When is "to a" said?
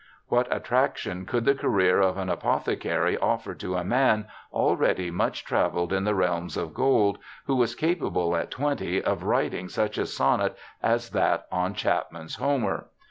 3.53-3.83